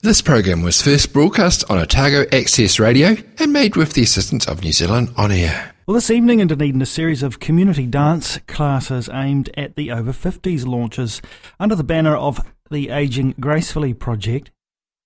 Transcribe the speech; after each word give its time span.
This 0.00 0.22
program 0.22 0.62
was 0.62 0.80
first 0.80 1.12
broadcast 1.12 1.68
on 1.68 1.76
Otago 1.76 2.24
Access 2.30 2.78
Radio 2.78 3.16
and 3.40 3.52
made 3.52 3.74
with 3.74 3.94
the 3.94 4.02
assistance 4.02 4.46
of 4.46 4.62
New 4.62 4.70
Zealand 4.70 5.12
On 5.16 5.32
Air. 5.32 5.74
Well, 5.88 5.96
this 5.96 6.08
evening 6.08 6.38
in 6.38 6.46
Dunedin, 6.46 6.80
a 6.80 6.86
series 6.86 7.24
of 7.24 7.40
community 7.40 7.84
dance 7.84 8.38
classes 8.46 9.10
aimed 9.12 9.50
at 9.56 9.74
the 9.74 9.90
over 9.90 10.12
50s 10.12 10.64
launches 10.64 11.20
under 11.58 11.74
the 11.74 11.82
banner 11.82 12.14
of 12.14 12.38
the 12.70 12.90
Aging 12.90 13.34
Gracefully 13.40 13.92
project. 13.92 14.52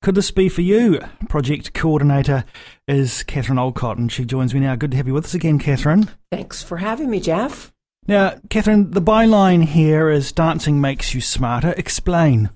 Could 0.03 0.15
this 0.15 0.31
be 0.31 0.51
for 0.51 0.61
you? 0.61 1.01
Project 1.27 1.73
coordinator 1.73 2.45
is 2.87 3.23
Catherine 3.23 3.59
Olcott, 3.59 3.97
and 3.97 4.13
she 4.13 4.27
joins 4.27 4.53
me 4.53 4.61
now. 4.61 4.77
Good 4.77 4.91
to 4.91 4.99
have 4.99 5.07
you 5.07 5.15
with 5.15 5.25
us 5.25 5.33
again, 5.33 5.59
Catherine. 5.59 6.11
Thanks 6.31 6.63
for 6.63 6.77
having 6.77 7.09
me, 7.09 7.19
Jeff. 7.19 7.73
Now, 8.07 8.35
Catherine, 8.51 8.91
the 8.91 9.01
byline 9.01 9.65
here 9.65 10.11
is 10.11 10.33
Dancing 10.33 10.83
Makes 10.83 11.15
You 11.15 11.23
Smarter. 11.23 11.73
Explain. 11.79 12.51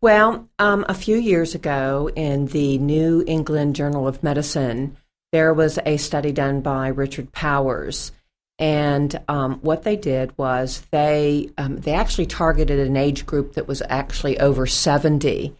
Well, 0.00 0.48
um, 0.58 0.84
a 0.88 0.94
few 0.94 1.16
years 1.16 1.54
ago 1.54 2.10
in 2.16 2.46
the 2.46 2.78
New 2.78 3.22
England 3.26 3.76
Journal 3.76 4.08
of 4.08 4.22
Medicine, 4.22 4.96
there 5.32 5.54
was 5.54 5.78
a 5.84 5.96
study 5.96 6.32
done 6.32 6.60
by 6.60 6.88
Richard 6.88 7.32
Powers. 7.32 8.12
And 8.58 9.18
um, 9.28 9.58
what 9.62 9.84
they 9.84 9.96
did 9.96 10.36
was 10.36 10.82
they 10.90 11.48
um, 11.56 11.78
they 11.80 11.92
actually 11.92 12.26
targeted 12.26 12.78
an 12.78 12.96
age 12.96 13.24
group 13.24 13.54
that 13.54 13.66
was 13.66 13.82
actually 13.88 14.38
over 14.38 14.66
seventy, 14.66 15.54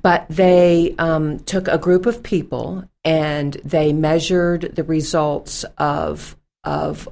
but 0.00 0.24
they 0.30 0.94
um, 0.98 1.40
took 1.40 1.68
a 1.68 1.76
group 1.76 2.06
of 2.06 2.22
people 2.22 2.84
and 3.04 3.54
they 3.64 3.92
measured 3.92 4.74
the 4.76 4.84
results 4.84 5.66
of 5.76 6.36
of 6.64 7.06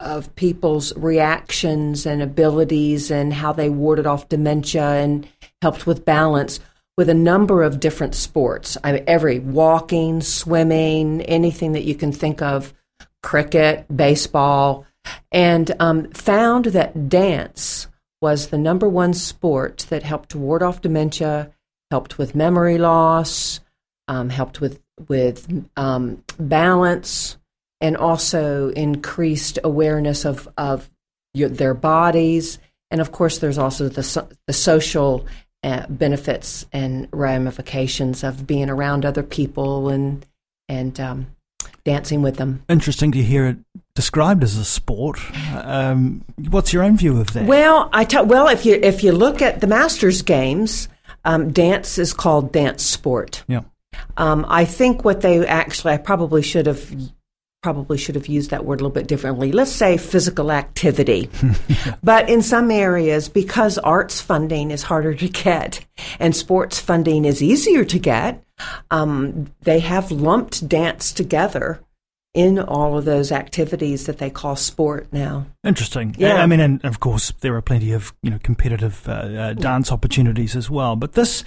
of 0.00 0.34
people's 0.36 0.96
reactions 0.96 2.06
and 2.06 2.22
abilities 2.22 3.10
and 3.10 3.32
how 3.32 3.52
they 3.52 3.68
warded 3.68 4.06
off 4.06 4.28
dementia 4.28 4.82
and 4.82 5.28
helped 5.62 5.86
with 5.86 6.04
balance 6.04 6.60
with 6.98 7.08
a 7.08 7.14
number 7.14 7.62
of 7.62 7.80
different 7.80 8.14
sports. 8.14 8.76
I 8.84 8.92
mean, 8.92 9.04
every 9.06 9.38
walking, 9.38 10.20
swimming, 10.20 11.22
anything 11.22 11.72
that 11.72 11.84
you 11.84 11.94
can 11.94 12.12
think 12.12 12.42
of, 12.42 12.74
cricket, 13.22 13.86
baseball, 13.94 14.84
and 15.30 15.70
um, 15.80 16.10
found 16.10 16.66
that 16.66 17.08
dance 17.08 17.86
was 18.20 18.48
the 18.48 18.58
number 18.58 18.88
one 18.88 19.14
sport 19.14 19.86
that 19.88 20.02
helped 20.02 20.34
ward 20.34 20.62
off 20.62 20.82
dementia, 20.82 21.50
helped 21.90 22.18
with 22.18 22.34
memory 22.34 22.78
loss, 22.78 23.60
um, 24.08 24.28
helped 24.28 24.60
with 24.60 24.80
with 25.08 25.66
um, 25.76 26.22
balance, 26.38 27.38
and 27.80 27.96
also 27.96 28.68
increased 28.70 29.58
awareness 29.64 30.24
of 30.24 30.48
of 30.56 30.90
your, 31.34 31.48
their 31.48 31.74
bodies. 31.74 32.58
And 32.90 33.00
of 33.00 33.10
course, 33.10 33.38
there's 33.38 33.58
also 33.58 33.88
the 33.88 34.36
the 34.46 34.52
social 34.52 35.26
uh, 35.62 35.86
benefits 35.88 36.66
and 36.72 37.08
ramifications 37.12 38.24
of 38.24 38.46
being 38.46 38.68
around 38.68 39.04
other 39.04 39.22
people 39.22 39.88
and 39.88 40.26
and 40.68 40.98
um, 41.00 41.26
dancing 41.84 42.22
with 42.22 42.36
them. 42.36 42.62
Interesting 42.68 43.12
to 43.12 43.22
hear 43.22 43.46
it 43.46 43.56
described 43.94 44.42
as 44.42 44.56
a 44.56 44.64
sport. 44.64 45.20
Um, 45.54 46.24
what's 46.50 46.72
your 46.72 46.82
own 46.82 46.96
view 46.96 47.20
of 47.20 47.32
that? 47.34 47.46
Well, 47.46 47.90
I 47.92 48.04
t- 48.04 48.22
well 48.22 48.48
if 48.48 48.64
you 48.64 48.74
if 48.82 49.02
you 49.04 49.12
look 49.12 49.42
at 49.42 49.60
the 49.60 49.66
Masters 49.66 50.22
games, 50.22 50.88
um, 51.24 51.52
dance 51.52 51.98
is 51.98 52.12
called 52.12 52.52
dance 52.52 52.82
sport. 52.82 53.44
Yeah. 53.48 53.62
Um, 54.16 54.44
I 54.48 54.64
think 54.64 55.04
what 55.04 55.20
they 55.20 55.46
actually, 55.46 55.94
I 55.94 55.98
probably 55.98 56.42
should 56.42 56.66
have 56.66 56.94
probably 57.62 57.96
should 57.96 58.16
have 58.16 58.26
used 58.26 58.50
that 58.50 58.64
word 58.64 58.80
a 58.80 58.84
little 58.84 58.90
bit 58.90 59.06
differently. 59.06 59.52
Let's 59.52 59.70
say 59.70 59.96
physical 59.96 60.50
activity. 60.50 61.30
but 62.02 62.28
in 62.28 62.42
some 62.42 62.70
areas, 62.70 63.28
because 63.28 63.78
arts 63.78 64.20
funding 64.20 64.70
is 64.70 64.82
harder 64.82 65.14
to 65.14 65.28
get 65.28 65.84
and 66.18 66.34
sports 66.34 66.80
funding 66.80 67.24
is 67.24 67.42
easier 67.42 67.84
to 67.84 67.98
get, 67.98 68.44
um, 68.90 69.46
they 69.62 69.78
have 69.78 70.10
lumped 70.10 70.68
dance 70.68 71.12
together 71.12 71.80
in 72.34 72.58
all 72.58 72.96
of 72.96 73.04
those 73.04 73.30
activities 73.30 74.06
that 74.06 74.18
they 74.18 74.30
call 74.30 74.56
sport 74.56 75.06
now. 75.12 75.46
Interesting. 75.64 76.14
Yeah. 76.18 76.36
I 76.36 76.46
mean, 76.46 76.60
and 76.60 76.84
of 76.84 76.98
course, 76.98 77.32
there 77.40 77.54
are 77.54 77.62
plenty 77.62 77.92
of 77.92 78.14
you 78.22 78.30
know 78.30 78.38
competitive 78.42 79.06
uh, 79.06 79.12
uh, 79.12 79.52
dance 79.52 79.92
opportunities 79.92 80.56
as 80.56 80.70
well. 80.70 80.96
But 80.96 81.12
this 81.12 81.44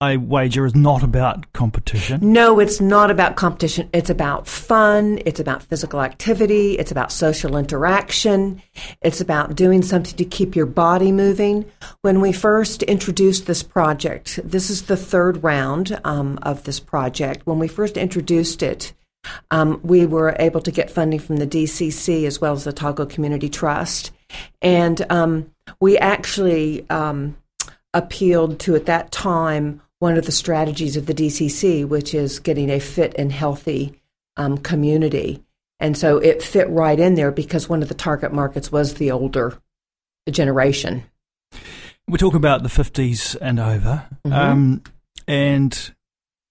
I 0.00 0.16
wager 0.16 0.64
is 0.64 0.76
not 0.76 1.02
about 1.02 1.52
competition. 1.54 2.32
No, 2.32 2.60
it's 2.60 2.80
not 2.80 3.10
about 3.10 3.34
competition. 3.34 3.90
It's 3.92 4.10
about 4.10 4.46
fun. 4.46 5.20
It's 5.26 5.40
about 5.40 5.64
physical 5.64 6.00
activity. 6.00 6.78
It's 6.78 6.92
about 6.92 7.10
social 7.10 7.56
interaction. 7.56 8.62
It's 9.02 9.20
about 9.20 9.56
doing 9.56 9.82
something 9.82 10.16
to 10.16 10.24
keep 10.24 10.54
your 10.54 10.66
body 10.66 11.10
moving. 11.10 11.64
When 12.02 12.20
we 12.20 12.30
first 12.30 12.84
introduced 12.84 13.46
this 13.46 13.64
project, 13.64 14.38
this 14.44 14.70
is 14.70 14.82
the 14.82 14.96
third 14.96 15.42
round 15.42 16.00
um, 16.04 16.38
of 16.42 16.62
this 16.62 16.78
project. 16.78 17.44
When 17.44 17.58
we 17.58 17.66
first 17.66 17.96
introduced 17.96 18.62
it, 18.62 18.92
um, 19.50 19.80
we 19.82 20.06
were 20.06 20.36
able 20.38 20.60
to 20.60 20.70
get 20.70 20.92
funding 20.92 21.18
from 21.18 21.38
the 21.38 21.46
DCC 21.46 22.24
as 22.24 22.40
well 22.40 22.52
as 22.52 22.62
the 22.62 22.70
Otago 22.70 23.04
Community 23.04 23.48
Trust. 23.48 24.12
And 24.62 25.04
um, 25.10 25.50
we 25.80 25.98
actually 25.98 26.88
um, 26.88 27.36
appealed 27.92 28.60
to, 28.60 28.76
at 28.76 28.86
that 28.86 29.10
time, 29.10 29.82
one 29.98 30.16
of 30.16 30.26
the 30.26 30.32
strategies 30.32 30.96
of 30.96 31.06
the 31.06 31.14
DCC, 31.14 31.86
which 31.86 32.14
is 32.14 32.38
getting 32.38 32.70
a 32.70 32.78
fit 32.78 33.14
and 33.18 33.32
healthy 33.32 34.00
um, 34.36 34.58
community. 34.58 35.42
And 35.80 35.96
so 35.96 36.18
it 36.18 36.42
fit 36.42 36.68
right 36.70 36.98
in 36.98 37.14
there 37.14 37.30
because 37.30 37.68
one 37.68 37.82
of 37.82 37.88
the 37.88 37.94
target 37.94 38.32
markets 38.32 38.70
was 38.72 38.94
the 38.94 39.10
older 39.10 39.58
generation. 40.30 41.04
We 42.08 42.18
talk 42.18 42.34
about 42.34 42.62
the 42.62 42.68
50s 42.68 43.36
and 43.40 43.60
over. 43.60 44.06
Mm-hmm. 44.24 44.32
Um, 44.32 44.82
and 45.26 45.94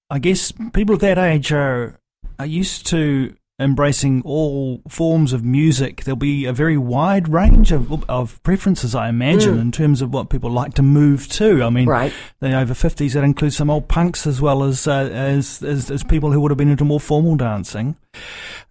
I 0.10 0.20
guess 0.20 0.54
people 0.74 0.96
of 0.96 1.02
that 1.02 1.18
age 1.18 1.52
are, 1.52 2.00
are 2.40 2.46
used 2.46 2.86
to 2.88 3.36
embracing 3.60 4.22
all 4.24 4.82
forms 4.88 5.34
of 5.34 5.44
music. 5.44 6.04
There'll 6.04 6.16
be 6.16 6.46
a 6.46 6.54
very 6.54 6.78
wide 6.78 7.28
range 7.28 7.72
of, 7.72 8.08
of 8.10 8.42
preferences, 8.44 8.94
I 8.94 9.10
imagine, 9.10 9.58
mm. 9.58 9.62
in 9.62 9.72
terms 9.72 10.02
of 10.02 10.14
what 10.14 10.30
people 10.30 10.52
like 10.52 10.76
to 10.76 10.84
move 10.84 11.28
to. 11.30 11.64
I 11.64 11.70
mean, 11.70 11.88
right. 11.88 12.14
the 12.40 12.56
over 12.58 12.74
50s, 12.74 13.14
that 13.14 13.24
includes 13.24 13.58
some 13.58 13.70
old 13.70 13.88
punks 13.88 14.28
as 14.28 14.40
well 14.40 14.64
as, 14.64 14.88
uh, 14.88 15.10
as, 15.12 15.64
as, 15.64 15.90
as, 15.90 16.04
people 16.04 16.32
who 16.32 16.40
would 16.42 16.52
have 16.52 16.58
been 16.58 16.70
into 16.70 16.86
more 16.86 17.00
formal 17.00 17.36
dancing. 17.36 17.98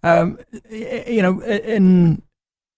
Um, 0.03 0.39
you 0.69 1.21
know, 1.21 1.41
in 1.43 2.21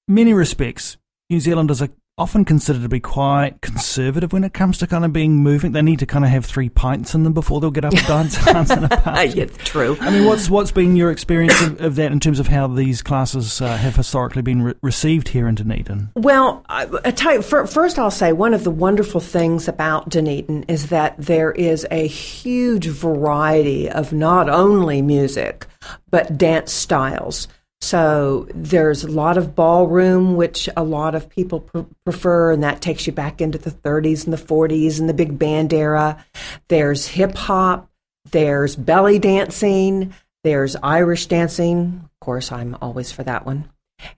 many 0.07 0.33
respects, 0.33 0.97
New 1.29 1.39
Zealand 1.39 1.69
is 1.69 1.81
a 1.81 1.89
often 2.19 2.44
considered 2.44 2.81
to 2.81 2.90
be 2.90 3.00
quite 3.00 3.62
conservative 3.62 4.34
when 4.34 4.44
it 4.44 4.53
comes 4.53 4.78
to 4.78 4.85
kind 4.85 5.06
of 5.06 5.13
being 5.13 5.38
moving. 5.38 5.72
They 5.72 5.81
need 5.81 6.00
to 6.00 6.06
kind 6.06 6.25
of 6.25 6.31
have 6.31 6.46
three 6.46 6.68
pints 6.68 7.16
in 7.16 7.24
them 7.24 7.34
before 7.34 7.62
they'll 7.62 7.72
get 7.72 7.85
up 7.85 7.94
and 7.94 8.06
dance, 8.06 8.46
dance 8.46 8.69
in 8.72 8.84
a 8.84 8.90
party. 8.90 9.30
yeah, 9.35 9.46
true. 9.46 9.97
I 10.02 10.12
mean, 10.12 10.25
what's 10.25 10.50
what's 10.50 10.72
been 10.72 10.97
your 10.97 11.12
experience 11.12 11.59
of, 11.62 11.81
of 11.81 11.96
that 11.96 12.12
in 12.12 12.19
terms 12.19 12.40
of 12.40 12.47
how 12.47 12.68
these 12.68 13.02
classes 13.02 13.62
uh, 13.62 13.78
have 13.78 13.96
historically 13.96 14.41
been 14.41 14.62
re- 14.62 14.74
received 14.81 15.30
here 15.30 15.47
in 15.47 15.56
Dunedin? 15.56 16.09
Well, 16.16 16.66
I, 16.68 16.88
I 17.06 17.12
tell 17.12 17.34
you, 17.34 17.41
for, 17.41 17.66
first 17.66 17.97
I'll 17.97 18.12
say 18.12 18.34
one 18.34 18.53
of 18.53 18.66
the 18.66 18.72
wonderful 18.72 19.22
things 19.22 19.69
about 19.69 20.09
Dunedin 20.09 20.63
is 20.63 20.90
that 20.90 21.16
there 21.18 21.53
is 21.53 21.88
a 21.90 22.06
huge 22.06 22.88
variety 22.88 23.90
of 23.90 24.12
not 24.12 24.50
only 24.50 25.01
music 25.01 25.68
but 26.09 26.38
dance 26.38 26.74
styles. 26.74 27.47
So 27.81 28.47
there's 28.53 29.03
a 29.03 29.12
lot 29.12 29.38
of 29.38 29.56
ballroom, 29.56 30.35
which 30.35 30.67
a 30.75 30.84
lot 30.84 31.16
of 31.16 31.29
people 31.29 31.62
pr- 31.62 31.81
prefer, 32.03 32.51
and 32.51 32.63
that 32.63 32.81
takes 32.81 33.07
you 33.07 33.13
back 33.13 33.40
into 33.40 33.57
the 33.57 33.72
30s 33.72 34.25
and 34.25 34.34
the 34.34 34.38
40s 34.38 35.00
and 35.00 35.07
the 35.07 35.13
big 35.13 35.40
band 35.40 35.73
era. 35.73 36.23
There's 36.68 37.07
hip 37.07 37.35
hop, 37.35 37.89
there's 38.31 38.75
belly 38.75 39.18
dancing, 39.18 40.13
there's 40.44 40.75
Irish 40.84 41.28
dancing. 41.28 42.01
Of 42.03 42.19
course, 42.19 42.51
I'm 42.51 42.78
always 42.81 43.12
for 43.12 43.23
that 43.23 43.45
one. 43.45 43.69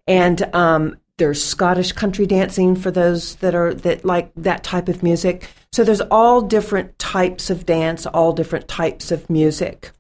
And 0.08 0.44
um, 0.56 0.98
there's 1.18 1.44
Scottish 1.44 1.92
country 1.92 2.26
dancing 2.26 2.76
for 2.76 2.90
those 2.90 3.36
that 3.36 3.54
are 3.54 3.74
that 3.76 4.04
like 4.04 4.32
that 4.36 4.64
type 4.64 4.90
of 4.90 5.04
music. 5.04 5.50
So 5.72 5.84
there's 5.84 6.02
all 6.02 6.42
different 6.42 6.98
types 7.00 7.50
of 7.50 7.66
dance, 7.66 8.06
all 8.08 8.34
different 8.34 8.68
types 8.68 9.12
of 9.12 9.30
music. 9.30 9.92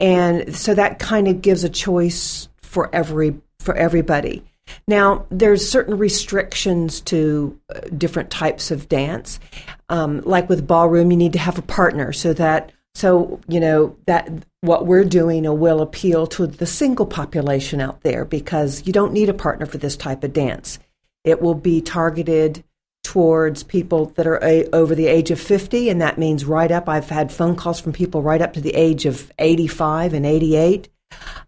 And 0.00 0.54
so 0.54 0.74
that 0.74 0.98
kind 0.98 1.26
of 1.26 1.42
gives 1.42 1.64
a 1.64 1.68
choice 1.68 2.48
for 2.78 2.94
every 2.94 3.34
for 3.58 3.74
everybody. 3.74 4.44
Now, 4.86 5.26
there's 5.30 5.68
certain 5.68 5.98
restrictions 5.98 7.00
to 7.00 7.58
uh, 7.74 7.80
different 7.96 8.30
types 8.30 8.70
of 8.70 8.88
dance. 8.88 9.40
Um, 9.88 10.20
like 10.20 10.48
with 10.48 10.64
ballroom, 10.64 11.10
you 11.10 11.16
need 11.16 11.32
to 11.32 11.40
have 11.40 11.58
a 11.58 11.62
partner 11.62 12.12
so 12.12 12.32
that 12.34 12.70
so 12.94 13.40
you 13.48 13.58
know 13.58 13.96
that 14.06 14.30
what 14.60 14.86
we're 14.86 15.02
doing 15.02 15.42
will 15.58 15.82
appeal 15.82 16.28
to 16.28 16.46
the 16.46 16.66
single 16.66 17.04
population 17.04 17.80
out 17.80 18.02
there 18.02 18.24
because 18.24 18.86
you 18.86 18.92
don't 18.92 19.12
need 19.12 19.28
a 19.28 19.34
partner 19.34 19.66
for 19.66 19.78
this 19.78 19.96
type 19.96 20.22
of 20.22 20.32
dance. 20.32 20.78
It 21.24 21.42
will 21.42 21.56
be 21.56 21.80
targeted 21.80 22.62
towards 23.02 23.64
people 23.64 24.06
that 24.14 24.26
are 24.28 24.38
a, 24.44 24.66
over 24.66 24.94
the 24.94 25.08
age 25.08 25.32
of 25.32 25.40
50, 25.40 25.88
and 25.88 26.00
that 26.00 26.16
means 26.16 26.44
right 26.44 26.70
up. 26.70 26.88
I've 26.88 27.08
had 27.08 27.32
phone 27.32 27.56
calls 27.56 27.80
from 27.80 27.92
people 27.92 28.22
right 28.22 28.40
up 28.40 28.52
to 28.52 28.60
the 28.60 28.76
age 28.76 29.04
of 29.04 29.32
85 29.40 30.14
and 30.14 30.24
88. 30.24 30.88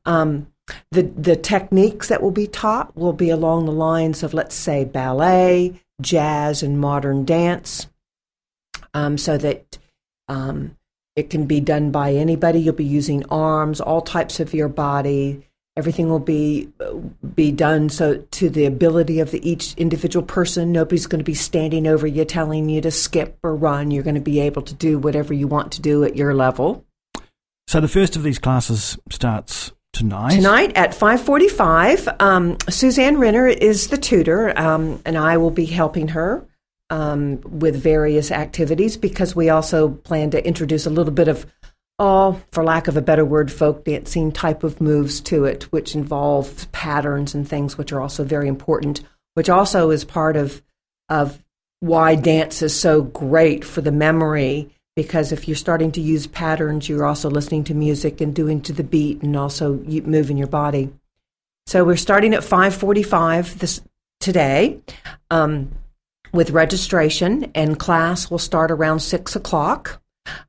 Um, 0.05 0.49
the, 0.90 1.02
the 1.02 1.37
techniques 1.37 2.08
that 2.08 2.22
will 2.22 2.31
be 2.31 2.46
taught 2.46 2.96
will 2.96 3.12
be 3.12 3.31
along 3.31 3.67
the 3.67 3.72
lines 3.72 4.22
of, 4.22 4.34
let's 4.34 4.55
say, 4.55 4.84
ballet, 4.84 5.81
jazz, 6.00 6.62
and 6.62 6.81
modern 6.81 7.25
dance, 7.25 7.88
um, 8.94 9.19
so 9.19 9.37
that 9.38 9.78
um, 10.28 10.76
It 11.17 11.28
can 11.28 11.46
be 11.46 11.61
done 11.61 11.90
by 11.90 12.14
anybody. 12.14 12.61
You'll 12.61 12.75
be 12.75 12.84
using 12.84 13.25
arms, 13.26 13.81
all 13.81 14.00
types 14.00 14.40
of 14.40 14.55
your 14.55 14.69
body. 14.69 15.46
Everything 15.76 16.08
will 16.08 16.19
be 16.19 16.69
be 17.34 17.52
done 17.52 17.88
so 17.88 18.19
to 18.31 18.49
the 18.49 18.64
ability 18.64 19.20
of 19.20 19.31
the, 19.31 19.49
each 19.49 19.75
individual 19.75 20.25
person. 20.25 20.72
Nobody's 20.72 21.06
going 21.06 21.19
to 21.20 21.25
be 21.25 21.34
standing 21.34 21.87
over 21.87 22.06
you 22.06 22.25
telling 22.25 22.69
you 22.69 22.81
to 22.81 22.90
skip 22.90 23.38
or 23.43 23.55
run. 23.55 23.90
You're 23.90 24.02
going 24.02 24.14
to 24.14 24.20
be 24.20 24.40
able 24.40 24.62
to 24.62 24.75
do 24.75 24.99
whatever 24.99 25.34
you 25.34 25.46
want 25.46 25.72
to 25.72 25.82
do 25.82 26.05
at 26.05 26.17
your 26.17 26.32
level. 26.32 26.84
So 27.67 27.81
the 27.81 27.88
first 27.88 28.17
of 28.17 28.22
these 28.22 28.38
classes 28.38 28.99
starts 29.11 29.72
tonight. 30.00 30.37
Tonight 30.37 30.73
at 30.76 30.94
5:45, 30.94 32.08
um, 32.20 32.56
Suzanne 32.69 33.19
Renner 33.19 33.47
is 33.47 33.88
the 33.88 33.99
tutor, 33.99 34.58
um, 34.58 35.00
and 35.05 35.17
I 35.17 35.37
will 35.37 35.50
be 35.50 35.67
helping 35.67 36.08
her 36.08 36.44
um, 36.88 37.41
with 37.43 37.76
various 37.76 38.31
activities 38.31 38.97
because 38.97 39.37
we 39.37 39.50
also 39.50 39.91
plan 39.91 40.31
to 40.31 40.44
introduce 40.44 40.87
a 40.87 40.91
little 40.91 41.12
bit 41.12 41.29
of, 41.29 41.47
oh, 41.99 42.41
for 42.50 42.64
lack 42.64 42.88
of 42.88 42.97
a 42.97 43.02
better 43.02 43.25
word, 43.25 43.52
folk 43.52 43.85
dancing 43.85 44.32
type 44.32 44.64
of 44.64 44.81
moves 44.81 45.20
to 45.20 45.44
it, 45.44 45.64
which 45.64 45.94
involve 45.94 46.70
patterns 46.73 47.35
and 47.35 47.46
things 47.46 47.76
which 47.76 47.93
are 47.93 48.00
also 48.00 48.25
very 48.25 48.49
important. 48.49 49.03
Which 49.35 49.49
also 49.50 49.91
is 49.91 50.05
part 50.05 50.37
of 50.37 50.62
of 51.08 51.43
why 51.81 52.14
dance 52.14 52.62
is 52.62 52.79
so 52.79 53.03
great 53.03 53.64
for 53.64 53.81
the 53.81 53.93
memory 53.93 54.70
because 55.02 55.32
if 55.32 55.49
you're 55.49 55.56
starting 55.56 55.91
to 55.93 56.00
use 56.00 56.26
patterns, 56.26 56.87
you're 56.87 57.06
also 57.06 57.31
listening 57.31 57.64
to 57.64 57.73
music 57.73 58.20
and 58.20 58.35
doing 58.35 58.61
to 58.61 58.70
the 58.70 58.85
beat 58.85 59.23
and 59.23 59.35
also 59.35 59.75
moving 59.75 60.37
your 60.37 60.47
body. 60.47 60.93
So 61.67 61.85
we're 61.85 61.97
starting 61.97 62.35
at 62.35 62.44
5:45 62.44 63.58
this 63.61 63.81
today 64.19 64.79
um, 65.31 65.70
with 66.35 66.50
registration, 66.50 67.50
and 67.55 67.79
class 67.79 68.31
will 68.31 68.38
start 68.38 68.70
around 68.70 69.00
six 69.00 69.35
o'clock. 69.35 70.02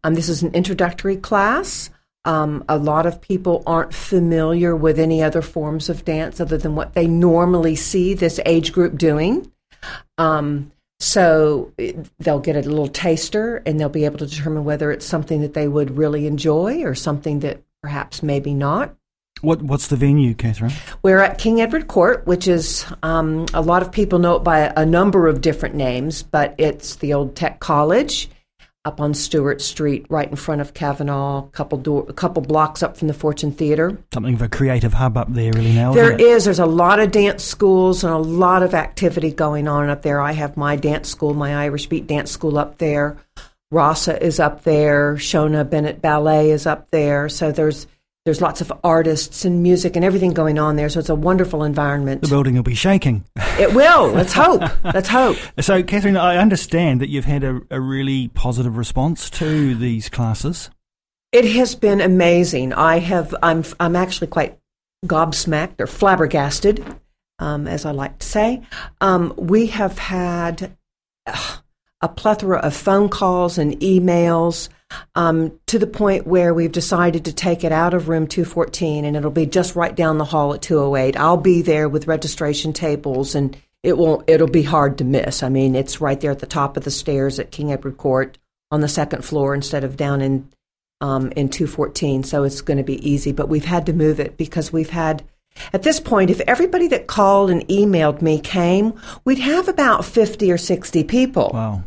Um, 0.03 0.15
this 0.15 0.27
is 0.27 0.43
an 0.43 0.53
introductory 0.53 1.15
class. 1.15 1.89
Um, 2.25 2.65
a 2.67 2.77
lot 2.77 3.05
of 3.05 3.21
people 3.21 3.63
aren't 3.65 3.93
familiar 3.93 4.75
with 4.75 4.99
any 4.99 5.23
other 5.23 5.41
forms 5.41 5.87
of 5.87 6.03
dance 6.03 6.41
other 6.41 6.57
than 6.57 6.75
what 6.75 6.93
they 6.93 7.07
normally 7.07 7.77
see 7.77 8.13
this 8.13 8.37
age 8.45 8.73
group 8.73 8.97
doing. 8.97 9.49
Um, 10.17 10.73
so 11.01 11.73
they'll 12.19 12.39
get 12.39 12.55
a 12.55 12.61
little 12.61 12.87
taster 12.87 13.63
and 13.65 13.79
they'll 13.79 13.89
be 13.89 14.05
able 14.05 14.19
to 14.19 14.27
determine 14.27 14.63
whether 14.63 14.91
it's 14.91 15.05
something 15.05 15.41
that 15.41 15.55
they 15.55 15.67
would 15.67 15.97
really 15.97 16.27
enjoy 16.27 16.83
or 16.83 16.93
something 16.93 17.39
that 17.39 17.63
perhaps 17.81 18.21
maybe 18.21 18.53
not. 18.53 18.95
What 19.41 19.63
What's 19.63 19.87
the 19.87 19.95
venue, 19.95 20.35
Catherine? 20.35 20.71
We're 21.01 21.17
at 21.17 21.39
King 21.39 21.59
Edward 21.59 21.87
Court, 21.87 22.27
which 22.27 22.47
is 22.47 22.85
um, 23.01 23.47
a 23.51 23.61
lot 23.61 23.81
of 23.81 23.91
people 23.91 24.19
know 24.19 24.35
it 24.35 24.43
by 24.43 24.71
a 24.77 24.85
number 24.85 25.27
of 25.27 25.41
different 25.41 25.73
names, 25.73 26.21
but 26.21 26.53
it's 26.59 26.97
the 26.97 27.13
old 27.13 27.35
Tech 27.35 27.59
College 27.59 28.29
up 28.83 28.99
on 28.99 29.13
Stuart 29.13 29.61
Street, 29.61 30.07
right 30.09 30.27
in 30.27 30.35
front 30.35 30.59
of 30.59 30.73
Kavanagh, 30.73 31.45
a 31.45 31.49
couple 31.51 31.77
door, 31.77 32.05
a 32.09 32.13
couple 32.13 32.41
blocks 32.41 32.81
up 32.81 32.97
from 32.97 33.07
the 33.07 33.13
Fortune 33.13 33.51
Theater. 33.51 33.97
Something 34.11 34.33
of 34.33 34.41
a 34.41 34.49
creative 34.49 34.93
hub 34.93 35.17
up 35.17 35.31
there, 35.31 35.53
really 35.53 35.73
now. 35.73 35.93
There 35.93 36.19
is. 36.19 36.45
There's 36.45 36.57
a 36.57 36.65
lot 36.65 36.99
of 36.99 37.11
dance 37.11 37.43
schools 37.43 38.03
and 38.03 38.11
a 38.11 38.17
lot 38.17 38.63
of 38.63 38.73
activity 38.73 39.31
going 39.31 39.67
on 39.67 39.89
up 39.89 40.01
there. 40.01 40.19
I 40.19 40.31
have 40.31 40.57
my 40.57 40.75
dance 40.75 41.09
school, 41.09 41.35
my 41.35 41.55
Irish 41.55 41.87
Beat 41.87 42.07
dance 42.07 42.31
school 42.31 42.57
up 42.57 42.79
there. 42.79 43.17
Rasa 43.69 44.21
is 44.21 44.39
up 44.39 44.63
there. 44.63 45.15
Shona 45.15 45.69
Bennett 45.69 46.01
Ballet 46.01 46.49
is 46.49 46.65
up 46.65 46.89
there. 46.89 47.29
So 47.29 47.51
there's 47.51 47.85
there's 48.25 48.41
lots 48.41 48.61
of 48.61 48.71
artists 48.83 49.45
and 49.45 49.63
music 49.63 49.95
and 49.95 50.05
everything 50.05 50.31
going 50.31 50.59
on 50.59 50.75
there, 50.75 50.89
so 50.89 50.99
it's 50.99 51.09
a 51.09 51.15
wonderful 51.15 51.63
environment. 51.63 52.21
The 52.21 52.27
building 52.27 52.55
will 52.55 52.63
be 52.63 52.75
shaking. 52.75 53.25
It 53.57 53.73
will. 53.73 54.07
Let's 54.11 54.33
hope. 54.33 54.61
Let's 54.83 55.09
hope. 55.09 55.37
So, 55.59 55.81
Catherine, 55.81 56.17
I 56.17 56.37
understand 56.37 57.01
that 57.01 57.09
you've 57.09 57.25
had 57.25 57.43
a, 57.43 57.61
a 57.71 57.79
really 57.79 58.27
positive 58.29 58.77
response 58.77 59.29
to 59.31 59.73
these 59.73 60.07
classes. 60.07 60.69
It 61.31 61.45
has 61.45 61.73
been 61.73 61.99
amazing. 61.99 62.73
I 62.73 62.99
have. 62.99 63.33
I'm. 63.41 63.63
I'm 63.79 63.95
actually 63.95 64.27
quite 64.27 64.59
gobsmacked 65.05 65.79
or 65.79 65.87
flabbergasted, 65.87 66.85
um, 67.39 67.67
as 67.67 67.85
I 67.85 67.91
like 67.91 68.19
to 68.19 68.27
say. 68.27 68.61
Um, 68.99 69.33
we 69.35 69.67
have 69.67 69.97
had 69.97 70.77
uh, 71.25 71.55
a 72.01 72.09
plethora 72.09 72.59
of 72.59 72.75
phone 72.75 73.09
calls 73.09 73.57
and 73.57 73.79
emails 73.79 74.69
um, 75.15 75.59
to 75.67 75.79
the 75.79 75.87
point 75.87 76.27
where 76.27 76.53
we've 76.53 76.71
decided 76.71 77.25
to 77.25 77.33
take 77.33 77.63
it 77.63 77.71
out 77.71 77.93
of 77.93 78.09
room 78.09 78.27
214 78.27 79.05
and 79.05 79.15
it'll 79.15 79.31
be 79.31 79.45
just 79.45 79.75
right 79.75 79.95
down 79.95 80.17
the 80.17 80.25
hall 80.25 80.53
at 80.53 80.61
208. 80.61 81.17
I'll 81.17 81.37
be 81.37 81.61
there 81.61 81.89
with 81.89 82.07
registration 82.07 82.73
tables 82.73 83.35
and 83.35 83.57
it 83.83 83.97
won't 83.97 84.29
it'll 84.29 84.47
be 84.47 84.63
hard 84.63 84.97
to 84.99 85.03
miss. 85.03 85.43
I 85.43 85.49
mean, 85.49 85.75
it's 85.75 86.01
right 86.01 86.19
there 86.19 86.31
at 86.31 86.39
the 86.39 86.45
top 86.45 86.77
of 86.77 86.83
the 86.83 86.91
stairs 86.91 87.39
at 87.39 87.51
King 87.51 87.71
Edward 87.71 87.97
Court 87.97 88.37
on 88.69 88.81
the 88.81 88.87
second 88.87 89.25
floor 89.25 89.53
instead 89.53 89.83
of 89.83 89.97
down 89.97 90.21
in 90.21 90.49
um, 91.01 91.31
in 91.35 91.49
214, 91.49 92.23
so 92.23 92.43
it's 92.43 92.61
going 92.61 92.77
to 92.77 92.83
be 92.83 93.09
easy. 93.09 93.31
But 93.31 93.49
we've 93.49 93.65
had 93.65 93.87
to 93.87 93.93
move 93.93 94.19
it 94.19 94.37
because 94.37 94.71
we've 94.71 94.91
had 94.91 95.23
at 95.73 95.83
this 95.83 95.99
point, 95.99 96.29
if 96.29 96.39
everybody 96.41 96.87
that 96.89 97.07
called 97.07 97.49
and 97.49 97.67
emailed 97.67 98.21
me 98.21 98.39
came, 98.39 98.99
we'd 99.25 99.39
have 99.39 99.67
about 99.67 100.05
50 100.05 100.51
or 100.51 100.57
60 100.57 101.03
people. 101.03 101.51
Wow. 101.53 101.83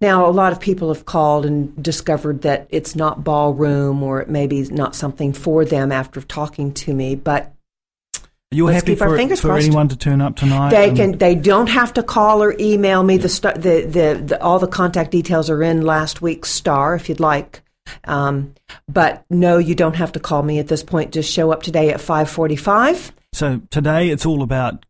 Now, 0.00 0.26
a 0.26 0.30
lot 0.32 0.52
of 0.52 0.60
people 0.60 0.92
have 0.92 1.04
called 1.04 1.46
and 1.46 1.82
discovered 1.82 2.42
that 2.42 2.66
it's 2.70 2.96
not 2.96 3.24
ballroom 3.24 4.02
or 4.02 4.20
it 4.20 4.28
maybe 4.28 4.62
not 4.62 4.94
something 4.94 5.32
for 5.32 5.64
them 5.64 5.92
after 5.92 6.20
talking 6.20 6.72
to 6.74 6.94
me, 6.94 7.14
but 7.14 7.52
you're 8.50 8.70
you 8.70 8.74
happy 8.74 8.94
for, 8.94 9.18
for 9.36 9.56
anyone 9.58 9.88
to 9.88 9.96
turn 9.96 10.22
up 10.22 10.36
tonight? 10.36 10.70
They 10.70 10.94
can. 10.94 11.18
They 11.18 11.34
don't 11.34 11.66
have 11.66 11.92
to 11.94 12.02
call 12.02 12.42
or 12.42 12.54
email 12.58 13.02
me. 13.02 13.18
The, 13.18 13.28
the, 13.28 13.86
the, 13.86 14.22
the, 14.24 14.42
all 14.42 14.58
the 14.58 14.66
contact 14.66 15.10
details 15.10 15.50
are 15.50 15.62
in 15.62 15.82
last 15.82 16.22
week's 16.22 16.50
star 16.50 16.94
if 16.94 17.10
you'd 17.10 17.20
like. 17.20 17.60
Um, 18.04 18.54
but 18.88 19.24
no, 19.28 19.58
you 19.58 19.74
don't 19.74 19.96
have 19.96 20.12
to 20.12 20.20
call 20.20 20.42
me 20.42 20.58
at 20.58 20.68
this 20.68 20.82
point. 20.82 21.12
Just 21.12 21.30
show 21.30 21.52
up 21.52 21.62
today 21.62 21.90
at 21.90 22.00
five 22.00 22.30
forty-five. 22.30 23.12
So 23.34 23.60
today 23.70 24.08
it's 24.08 24.24
all 24.24 24.42
about 24.42 24.86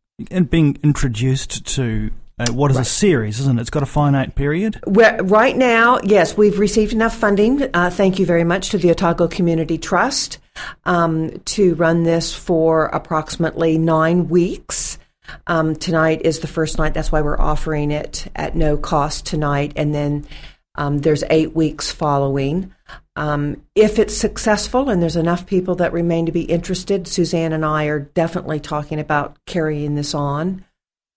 being 0.50 0.78
introduced 0.84 1.66
to 1.74 2.10
uh, 2.38 2.52
what 2.52 2.70
is 2.70 2.76
right. 2.76 2.86
a 2.86 2.88
series, 2.88 3.40
isn't 3.40 3.58
it? 3.58 3.60
It's 3.60 3.70
got 3.70 3.82
a 3.82 3.86
finite 3.86 4.34
period. 4.34 4.80
We're, 4.86 5.16
right 5.22 5.56
now, 5.56 5.98
yes, 6.02 6.36
we've 6.36 6.58
received 6.58 6.92
enough 6.92 7.16
funding. 7.16 7.68
Uh, 7.74 7.90
thank 7.90 8.18
you 8.18 8.26
very 8.26 8.44
much 8.44 8.70
to 8.70 8.78
the 8.78 8.90
Otago 8.90 9.28
Community 9.28 9.78
Trust 9.78 10.38
um, 10.84 11.38
to 11.46 11.74
run 11.74 12.04
this 12.04 12.34
for 12.34 12.86
approximately 12.86 13.78
nine 13.78 14.28
weeks. 14.28 14.98
Um, 15.46 15.76
tonight 15.76 16.22
is 16.22 16.38
the 16.40 16.46
first 16.46 16.78
night. 16.78 16.94
That's 16.94 17.12
why 17.12 17.20
we're 17.20 17.40
offering 17.40 17.90
it 17.90 18.28
at 18.34 18.56
no 18.56 18.76
cost 18.76 19.26
tonight, 19.26 19.72
and 19.76 19.94
then 19.94 20.26
um, 20.74 20.98
there's 20.98 21.24
eight 21.28 21.54
weeks 21.54 21.90
following. 21.90 22.72
Um, 23.16 23.62
if 23.74 23.98
it's 23.98 24.16
successful 24.16 24.88
and 24.88 25.02
there's 25.02 25.16
enough 25.16 25.44
people 25.44 25.74
that 25.76 25.92
remain 25.92 26.26
to 26.26 26.32
be 26.32 26.42
interested, 26.42 27.08
Suzanne 27.08 27.52
and 27.52 27.64
I 27.64 27.86
are 27.86 27.98
definitely 27.98 28.60
talking 28.60 29.00
about 29.00 29.36
carrying 29.44 29.96
this 29.96 30.14
on. 30.14 30.64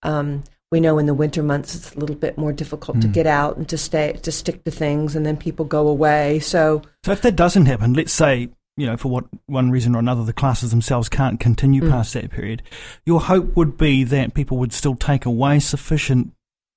Um, 0.01 0.44
we 0.72 0.80
know 0.80 0.98
in 0.98 1.06
the 1.06 1.13
winter 1.13 1.44
months 1.44 1.75
it's 1.75 1.94
a 1.94 2.00
little 2.00 2.16
bit 2.16 2.38
more 2.38 2.54
difficult 2.54 2.98
mm. 2.98 3.01
to 3.01 3.08
hmm. 3.08 3.13
get 3.13 3.28
out 3.28 3.58
and 3.58 3.68
to 3.70 3.78
stay 3.78 4.13
to 4.13 4.32
stick 4.32 4.63
to 4.63 4.72
things 4.72 5.16
and 5.16 5.25
then 5.25 5.38
people 5.38 5.66
go 5.66 5.88
away 5.88 6.40
so 6.40 6.82
so 7.04 7.12
if 7.12 7.22
that 7.22 7.36
doesn't 7.36 7.66
happen 7.66 7.94
let's 7.94 8.13
say 8.13 8.50
you 8.78 8.86
know 8.86 8.98
for 8.98 9.10
what 9.10 9.25
one 9.48 9.70
reason 9.70 9.96
or 9.96 10.00
another 10.00 10.24
the 10.24 10.34
classes 10.34 10.72
themselves 10.72 11.10
can't 11.10 11.40
continue 11.40 11.82
mm. 11.82 11.90
past 11.90 12.13
that 12.13 12.32
period 12.32 12.63
your 13.06 13.20
hope 13.20 13.56
would 13.56 13.78
be 13.78 14.04
that 14.04 14.34
people 14.34 14.58
would 14.58 14.74
still 14.74 14.96
take 14.96 15.25
away 15.25 15.60
sufficient 15.60 16.32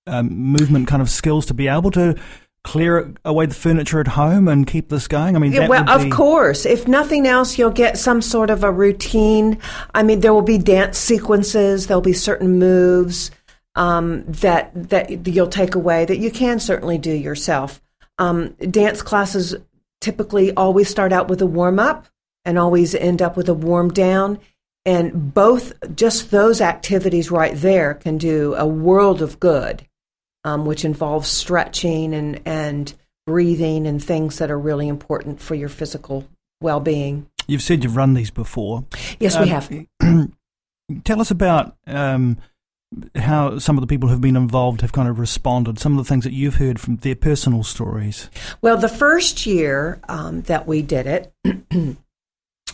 um, 0.06 0.28
movement 0.28 0.86
kind 0.86 1.00
of 1.00 1.08
skills 1.08 1.46
to 1.46 1.54
be 1.54 1.68
able 1.68 1.90
to 1.90 2.14
clear 2.62 3.12
away 3.26 3.44
the 3.44 3.54
furniture 3.54 4.00
at 4.00 4.08
home 4.08 4.48
and 4.48 4.66
keep 4.66 4.88
this 4.88 5.06
going? 5.06 5.36
I 5.36 5.38
mean, 5.38 5.52
yeah, 5.52 5.68
well, 5.68 5.88
of 5.88 6.10
course. 6.10 6.64
If 6.64 6.88
nothing 6.88 7.26
else, 7.26 7.58
you'll 7.58 7.70
get 7.70 7.98
some 7.98 8.22
sort 8.22 8.48
of 8.48 8.64
a 8.64 8.72
routine. 8.72 9.58
I 9.94 10.02
mean, 10.02 10.20
there 10.20 10.32
will 10.32 10.42
be 10.42 10.56
dance 10.56 10.98
sequences. 10.98 11.86
There'll 11.86 12.00
be 12.00 12.14
certain 12.14 12.58
moves 12.58 13.30
um, 13.74 14.24
that 14.26 14.70
that 14.90 15.26
you'll 15.26 15.48
take 15.48 15.74
away 15.74 16.04
that 16.04 16.18
you 16.18 16.30
can 16.30 16.58
certainly 16.58 16.98
do 16.98 17.12
yourself. 17.12 17.80
Um, 18.18 18.50
dance 18.70 19.02
classes 19.02 19.56
typically 20.00 20.52
always 20.54 20.88
start 20.88 21.12
out 21.12 21.28
with 21.28 21.40
a 21.42 21.46
warm 21.46 21.78
up 21.78 22.06
and 22.44 22.58
always 22.58 22.94
end 22.94 23.22
up 23.22 23.36
with 23.36 23.48
a 23.48 23.54
warm 23.54 23.92
down. 23.92 24.38
And 24.84 25.32
both, 25.32 25.72
just 25.96 26.30
those 26.30 26.60
activities 26.60 27.30
right 27.30 27.56
there 27.56 27.94
can 27.94 28.18
do 28.18 28.54
a 28.54 28.66
world 28.66 29.22
of 29.22 29.40
good, 29.40 29.86
um, 30.44 30.66
which 30.66 30.84
involves 30.84 31.28
stretching 31.28 32.12
and, 32.12 32.40
and 32.44 32.92
breathing 33.26 33.86
and 33.86 34.02
things 34.02 34.38
that 34.38 34.50
are 34.50 34.58
really 34.58 34.86
important 34.86 35.40
for 35.40 35.54
your 35.54 35.70
physical 35.70 36.28
well 36.60 36.80
being. 36.80 37.26
You've 37.46 37.62
said 37.62 37.82
you've 37.82 37.96
run 37.96 38.12
these 38.12 38.30
before. 38.30 38.84
Yes, 39.18 39.38
we 39.38 39.50
um, 39.50 39.88
have. 40.00 40.30
tell 41.04 41.20
us 41.20 41.30
about 41.30 41.76
um, 41.86 42.36
how 43.16 43.58
some 43.58 43.76
of 43.76 43.80
the 43.80 43.86
people 43.86 44.08
who've 44.08 44.20
been 44.20 44.36
involved 44.36 44.80
have 44.80 44.92
kind 44.92 45.08
of 45.08 45.18
responded, 45.18 45.78
some 45.78 45.98
of 45.98 46.04
the 46.04 46.08
things 46.08 46.24
that 46.24 46.32
you've 46.32 46.56
heard 46.56 46.80
from 46.80 46.96
their 46.96 47.14
personal 47.14 47.62
stories. 47.62 48.30
Well, 48.62 48.76
the 48.76 48.88
first 48.88 49.46
year 49.46 50.00
um, 50.08 50.42
that 50.42 50.66
we 50.66 50.82
did 50.82 51.06
it, 51.06 51.32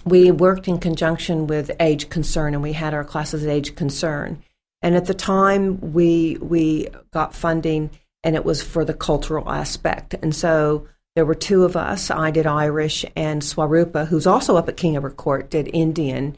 we 0.04 0.30
worked 0.30 0.68
in 0.68 0.78
conjunction 0.78 1.46
with 1.46 1.70
Age 1.80 2.08
Concern, 2.08 2.54
and 2.54 2.62
we 2.62 2.72
had 2.72 2.94
our 2.94 3.04
classes 3.04 3.44
at 3.44 3.50
Age 3.50 3.74
Concern. 3.74 4.42
And 4.82 4.96
at 4.96 5.06
the 5.06 5.14
time, 5.14 5.92
we 5.92 6.38
we 6.40 6.88
got 7.12 7.34
funding, 7.34 7.90
and 8.24 8.34
it 8.34 8.44
was 8.44 8.62
for 8.62 8.84
the 8.84 8.94
cultural 8.94 9.50
aspect. 9.50 10.14
And 10.14 10.34
so 10.34 10.86
there 11.16 11.26
were 11.26 11.34
two 11.34 11.64
of 11.64 11.76
us. 11.76 12.10
I 12.10 12.30
did 12.30 12.46
Irish, 12.46 13.04
and 13.16 13.42
Swarupa, 13.42 14.06
who's 14.06 14.26
also 14.26 14.56
up 14.56 14.68
at 14.68 14.76
King 14.76 15.00
Court, 15.00 15.50
did 15.50 15.68
Indian. 15.74 16.36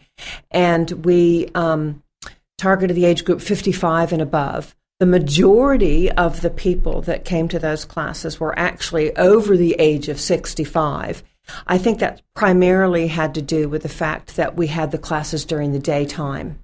And 0.50 0.90
we 1.04 1.48
um, 1.54 2.01
targeted 2.62 2.96
the 2.96 3.04
age 3.04 3.24
group 3.24 3.40
55 3.40 4.12
and 4.12 4.22
above. 4.22 4.76
The 5.00 5.06
majority 5.06 6.12
of 6.12 6.42
the 6.42 6.50
people 6.50 7.02
that 7.02 7.24
came 7.24 7.48
to 7.48 7.58
those 7.58 7.84
classes 7.84 8.38
were 8.38 8.56
actually 8.56 9.16
over 9.16 9.56
the 9.56 9.74
age 9.80 10.08
of 10.08 10.20
65. 10.20 11.24
I 11.66 11.76
think 11.76 11.98
that 11.98 12.22
primarily 12.36 13.08
had 13.08 13.34
to 13.34 13.42
do 13.42 13.68
with 13.68 13.82
the 13.82 13.88
fact 13.88 14.36
that 14.36 14.56
we 14.56 14.68
had 14.68 14.92
the 14.92 14.98
classes 14.98 15.44
during 15.44 15.72
the 15.72 15.80
daytime. 15.80 16.62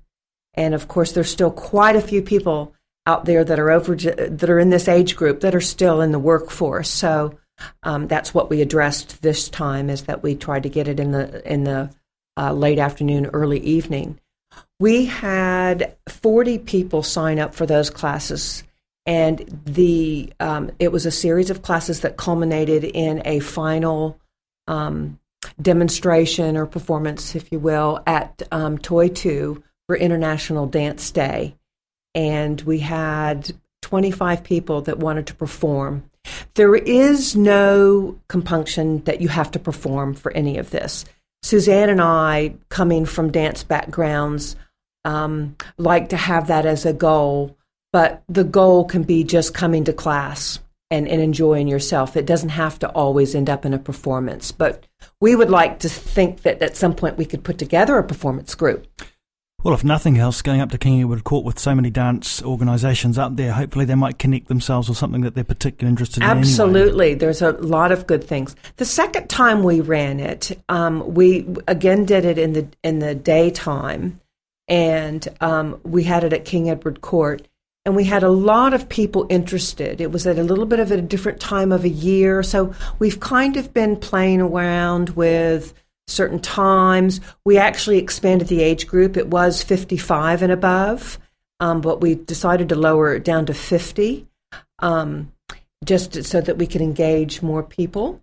And 0.55 0.73
of 0.73 0.87
course, 0.87 1.11
there's 1.11 1.33
still 1.33 1.51
quite 1.51 1.97
a 1.97 2.01
few 2.01 2.23
people 2.23 2.75
out 3.05 3.25
there 3.25 3.43
that 3.43 3.59
are 3.59 3.73
over 3.73 3.97
that 3.97 4.49
are 4.49 4.61
in 4.61 4.71
this 4.71 4.87
age 4.87 5.17
group 5.17 5.41
that 5.41 5.57
are 5.57 5.61
still 5.61 6.01
in 6.01 6.13
the 6.13 6.21
workforce. 6.21 6.89
So 6.89 7.37
um, 7.83 8.07
that's 8.07 8.33
what 8.33 8.51
we 8.51 8.61
addressed 8.61 9.21
this 9.21 9.49
time 9.49 9.91
is 9.91 10.05
that 10.05 10.23
we 10.23 10.37
tried 10.37 10.63
to 10.63 10.69
get 10.69 10.87
it 10.87 11.01
in 11.01 11.11
the 11.11 11.43
in 11.53 11.65
the 11.65 11.91
uh, 12.37 12.53
late 12.53 12.79
afternoon, 12.79 13.27
early 13.33 13.59
evening. 13.59 14.21
We 14.81 15.07
had 15.07 15.97
40 16.09 16.59
people 16.59 17.03
sign 17.03 17.39
up 17.39 17.55
for 17.55 17.67
those 17.67 17.91
classes, 17.91 18.65
and 19.07 19.61
the 19.65 20.33
um, 20.41 20.71
it 20.79 20.93
was 20.93 21.07
a 21.07 21.11
series 21.11 21.51
of 21.51 21.63
classes 21.63 22.01
that 22.01 22.17
culminated 22.17 22.85
in 22.85 23.23
a 23.25 23.41
final 23.41 24.19
um, 24.67 25.19
demonstration 25.61 26.57
or 26.57 26.67
performance, 26.67 27.35
if 27.35 27.51
you 27.51 27.59
will, 27.59 28.01
at 28.07 28.43
um, 28.53 28.79
Toitū 28.79 29.63
for 29.87 29.97
International 29.97 30.67
Dance 30.67 31.11
Day, 31.11 31.57
and 32.15 32.61
we 32.63 32.79
had 32.79 33.51
25 33.83 34.45
people 34.45 34.83
that 34.83 34.99
wanted 34.99 35.27
to 35.27 35.35
perform 35.35 36.09
there 36.55 36.75
is 36.75 37.37
no 37.37 38.19
compunction 38.29 39.03
that 39.05 39.21
you 39.21 39.29
have 39.29 39.51
to 39.53 39.59
perform 39.59 40.15
for 40.15 40.33
any 40.33 40.59
of 40.59 40.71
this. 40.71 41.05
Suzanne 41.43 41.89
and 41.89 42.01
I, 42.01 42.55
coming 42.69 43.05
from 43.07 43.33
dance 43.33 43.63
backgrounds, 43.63 44.57
um, 45.05 45.57
like 45.77 46.11
to 46.11 46.17
have 46.17 46.49
that 46.49 46.67
as 46.67 46.85
a 46.85 46.93
goal, 46.93 47.57
but 47.93 48.23
the 48.29 48.45
goal 48.45 48.85
can 48.85 49.03
be 49.03 49.25
just 49.25 49.55
coming 49.55 49.85
to 49.85 49.93
class 49.93 50.61
and, 50.91 51.07
and 51.09 51.21
enjoying 51.21 51.69
yourself. 51.69 52.17
It 52.17 52.27
doesn't 52.27 52.51
have 52.51 52.79
to 52.81 52.89
always 52.91 53.35
end 53.35 53.51
up 53.51 53.65
in 53.65 53.75
a 53.75 53.79
performance. 53.79 54.53
But 54.53 54.87
we 55.21 55.37
would 55.37 55.51
like 55.51 55.81
to 55.81 55.89
think 55.89 56.43
that 56.43 56.63
at 56.63 56.77
some 56.77 56.95
point 56.95 57.19
we 57.19 57.25
could 57.25 57.45
put 57.45 57.59
together 57.59 57.99
a 57.99 58.05
performance 58.05 58.55
group. 58.55 58.87
Well, 59.65 59.75
if 59.75 59.83
nothing 59.83 60.19
else, 60.19 60.41
going 60.41 60.61
up 60.61 60.71
to 60.71 60.79
King 60.79 61.01
Edward 61.01 61.25
Court 61.25 61.45
with 61.45 61.59
so 61.59 61.75
many 61.75 61.91
dance 61.91 62.41
organisations 62.45 63.19
up 63.19 63.35
there, 63.35 63.53
hopefully 63.53 63.85
they 63.85 63.97
might 63.97 64.17
connect 64.17 64.47
themselves 64.47 64.89
with 64.89 64.97
something 64.97 65.23
that 65.23 65.35
they're 65.35 65.43
particularly 65.43 65.91
interested 65.91 66.23
in. 66.23 66.29
Absolutely. 66.29 67.07
Anyway. 67.07 67.19
There's 67.19 67.43
a 67.43 67.51
lot 67.53 67.91
of 67.91 68.07
good 68.07 68.23
things. 68.23 68.55
The 68.77 68.85
second 68.85 69.27
time 69.27 69.65
we 69.65 69.81
ran 69.81 70.21
it, 70.21 70.57
um, 70.69 71.13
we 71.13 71.49
again 71.67 72.05
did 72.05 72.25
it 72.25 72.39
in 72.39 72.53
the 72.53 72.69
in 72.85 73.01
the 73.01 73.17
daytime, 73.17 74.21
and 74.69 75.27
um, 75.41 75.81
we 75.83 76.05
had 76.05 76.23
it 76.23 76.33
at 76.33 76.45
King 76.45 76.71
Edward 76.71 77.01
Court, 77.01 77.49
and 77.85 77.97
we 77.97 78.05
had 78.05 78.23
a 78.23 78.31
lot 78.31 78.75
of 78.75 78.89
people 78.89 79.27
interested. 79.29 80.01
It 80.01 80.13
was 80.13 80.25
at 80.25 80.39
a 80.39 80.45
little 80.45 80.67
bit 80.67 80.79
of 80.79 80.93
a 80.93 81.03
different 81.03 81.41
time 81.41 81.73
of 81.73 81.83
a 81.83 81.89
year, 81.89 82.45
so 82.45 82.73
we've 83.01 83.19
kind 83.19 83.57
of 83.57 83.75
been 83.75 83.97
playing 83.97 84.41
around 84.41 85.11
with 85.11 85.75
certain 86.09 86.41
times. 86.41 87.21
We 87.45 87.59
actually 87.59 87.99
expanded 87.99 88.49
the 88.49 88.63
age 88.63 88.87
group. 88.87 89.17
It 89.17 89.29
was 89.29 89.63
55 89.63 90.43
and 90.43 90.53
above, 90.53 91.19
um, 91.61 91.81
but 91.81 92.01
we 92.01 92.15
decided 92.15 92.69
to 92.71 92.75
lower 92.75 93.15
it 93.15 93.25
down 93.25 93.47
to 93.47 93.55
50 93.55 94.27
um, 94.81 95.33
just 95.85 96.25
so 96.25 96.41
that 96.41 96.59
we 96.59 96.67
can 96.67 96.83
engage 96.83 97.43
more 97.43 97.63
people. 97.63 98.23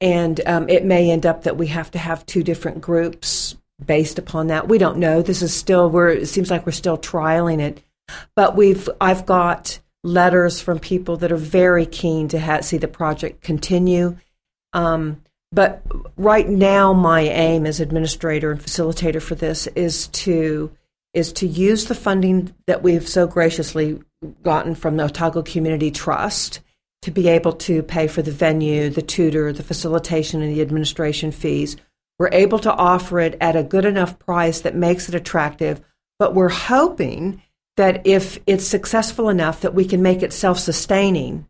And 0.00 0.40
um, 0.46 0.68
it 0.68 0.84
may 0.84 1.10
end 1.10 1.26
up 1.26 1.42
that 1.44 1.56
we 1.56 1.66
have 1.68 1.90
to 1.92 1.98
have 1.98 2.24
two 2.24 2.42
different 2.42 2.80
groups 2.80 3.56
based 3.84 4.18
upon 4.18 4.48
that. 4.48 4.68
We 4.68 4.78
don't 4.78 4.98
know. 4.98 5.22
This 5.22 5.42
is 5.42 5.54
still 5.54 5.90
we're 5.90 6.08
it 6.08 6.26
seems 6.26 6.50
like 6.50 6.66
we're 6.66 6.72
still 6.72 6.98
trialing 6.98 7.60
it, 7.60 7.82
but 8.34 8.56
we've 8.56 8.88
I've 9.00 9.26
got 9.26 9.78
letters 10.02 10.60
from 10.60 10.78
people 10.78 11.18
that 11.18 11.32
are 11.32 11.36
very 11.36 11.84
keen 11.84 12.28
to 12.28 12.40
ha- 12.40 12.62
see 12.62 12.78
the 12.78 12.88
project 12.88 13.42
continue. 13.42 14.16
Um, 14.72 15.22
but 15.52 15.82
right 16.16 16.48
now, 16.48 16.92
my 16.92 17.22
aim 17.22 17.66
as 17.66 17.80
administrator 17.80 18.52
and 18.52 18.60
facilitator 18.60 19.20
for 19.20 19.34
this 19.34 19.66
is 19.68 20.08
to 20.08 20.70
is 21.12 21.32
to 21.32 21.46
use 21.46 21.86
the 21.86 21.94
funding 21.94 22.54
that 22.66 22.84
we've 22.84 23.08
so 23.08 23.26
graciously 23.26 24.00
gotten 24.44 24.76
from 24.76 24.96
the 24.96 25.04
Otago 25.04 25.42
Community 25.42 25.90
Trust 25.90 26.60
to 27.02 27.10
be 27.10 27.28
able 27.28 27.52
to 27.52 27.82
pay 27.82 28.06
for 28.06 28.22
the 28.22 28.30
venue, 28.30 28.90
the 28.90 29.02
tutor, 29.02 29.52
the 29.52 29.62
facilitation, 29.62 30.40
and 30.40 30.54
the 30.54 30.60
administration 30.60 31.32
fees. 31.32 31.76
We're 32.18 32.30
able 32.32 32.58
to 32.60 32.72
offer 32.72 33.18
it 33.18 33.36
at 33.40 33.56
a 33.56 33.64
good 33.64 33.84
enough 33.84 34.18
price 34.18 34.60
that 34.60 34.76
makes 34.76 35.08
it 35.08 35.14
attractive, 35.14 35.80
but 36.18 36.34
we're 36.34 36.50
hoping 36.50 37.42
that 37.76 38.06
if 38.06 38.38
it's 38.46 38.66
successful 38.66 39.30
enough 39.30 39.62
that 39.62 39.74
we 39.74 39.86
can 39.86 40.02
make 40.02 40.22
it 40.22 40.32
self-sustaining. 40.32 41.48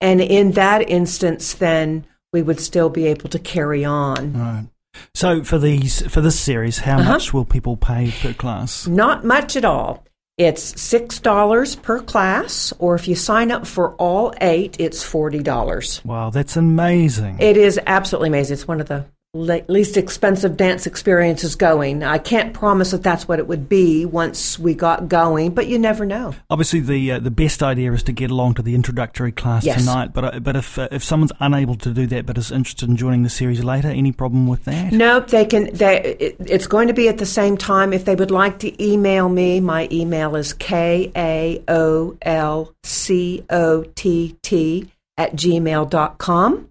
And 0.00 0.20
in 0.20 0.52
that 0.52 0.88
instance, 0.90 1.54
then 1.54 2.06
we 2.32 2.42
would 2.42 2.60
still 2.60 2.90
be 2.90 3.06
able 3.06 3.28
to 3.30 3.38
carry 3.38 3.84
on. 3.84 4.32
Right. 4.32 4.66
So 5.14 5.44
for 5.44 5.58
these 5.58 6.02
for 6.12 6.20
this 6.20 6.38
series, 6.38 6.78
how 6.78 6.98
uh-huh. 6.98 7.12
much 7.12 7.32
will 7.32 7.44
people 7.44 7.76
pay 7.76 8.12
per 8.22 8.32
class? 8.32 8.86
Not 8.86 9.24
much 9.24 9.56
at 9.56 9.64
all. 9.64 10.04
It's 10.36 10.80
six 10.80 11.20
dollars 11.20 11.76
per 11.76 12.00
class, 12.00 12.72
or 12.78 12.94
if 12.94 13.06
you 13.06 13.14
sign 13.14 13.50
up 13.50 13.66
for 13.66 13.94
all 13.96 14.32
eight, 14.40 14.76
it's 14.78 15.02
forty 15.02 15.42
dollars. 15.42 16.02
Wow, 16.04 16.30
that's 16.30 16.56
amazing! 16.56 17.38
It 17.40 17.56
is 17.56 17.78
absolutely 17.86 18.28
amazing. 18.28 18.54
It's 18.54 18.66
one 18.66 18.80
of 18.80 18.88
the 18.88 19.04
least 19.32 19.96
expensive 19.96 20.56
dance 20.56 20.86
experiences 20.86 21.54
going. 21.54 22.02
I 22.02 22.18
can't 22.18 22.52
promise 22.52 22.90
that 22.90 23.04
that's 23.04 23.28
what 23.28 23.38
it 23.38 23.46
would 23.46 23.68
be 23.68 24.04
once 24.04 24.58
we 24.58 24.74
got 24.74 25.08
going, 25.08 25.54
but 25.54 25.68
you 25.68 25.78
never 25.78 26.04
know. 26.04 26.34
Obviously, 26.48 26.80
the 26.80 27.12
uh, 27.12 27.18
the 27.20 27.30
best 27.30 27.62
idea 27.62 27.92
is 27.92 28.02
to 28.04 28.12
get 28.12 28.32
along 28.32 28.54
to 28.54 28.62
the 28.62 28.74
introductory 28.74 29.30
class 29.30 29.64
yes. 29.64 29.78
tonight. 29.78 30.12
But 30.12 30.24
uh, 30.24 30.40
but 30.40 30.56
if 30.56 30.78
uh, 30.78 30.88
if 30.90 31.04
someone's 31.04 31.32
unable 31.38 31.76
to 31.76 31.92
do 31.92 32.08
that, 32.08 32.26
but 32.26 32.38
is 32.38 32.50
interested 32.50 32.88
in 32.88 32.96
joining 32.96 33.22
the 33.22 33.30
series 33.30 33.62
later, 33.62 33.88
any 33.88 34.10
problem 34.10 34.48
with 34.48 34.64
that? 34.64 34.92
Nope, 34.92 35.28
they 35.28 35.44
can. 35.44 35.72
They 35.74 36.16
it, 36.18 36.36
it's 36.40 36.66
going 36.66 36.88
to 36.88 36.94
be 36.94 37.08
at 37.08 37.18
the 37.18 37.26
same 37.26 37.56
time. 37.56 37.92
If 37.92 38.06
they 38.06 38.16
would 38.16 38.32
like 38.32 38.58
to 38.60 38.84
email 38.84 39.28
me, 39.28 39.60
my 39.60 39.88
email 39.92 40.34
is 40.34 40.52
k 40.52 41.12
a 41.14 41.62
o 41.68 42.16
l 42.22 42.74
c 42.82 43.44
o 43.48 43.84
t 43.94 44.36
t 44.42 44.90
at 45.16 45.34
gmail.com. 45.34 46.68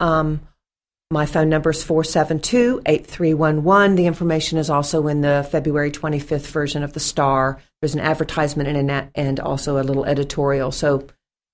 Um, 0.00 0.40
my 1.12 1.26
phone 1.26 1.48
number 1.48 1.70
is 1.70 1.84
472 1.84 2.82
8311. 2.86 3.96
The 3.96 4.06
information 4.06 4.58
is 4.58 4.70
also 4.70 5.06
in 5.06 5.20
the 5.20 5.46
February 5.50 5.90
25th 5.90 6.46
version 6.46 6.82
of 6.82 6.94
The 6.94 7.00
Star. 7.00 7.60
There's 7.80 7.94
an 7.94 8.00
advertisement 8.00 8.68
in 8.68 8.88
it 8.88 9.10
and 9.14 9.38
also 9.38 9.80
a 9.80 9.84
little 9.84 10.06
editorial. 10.06 10.72
So 10.72 11.06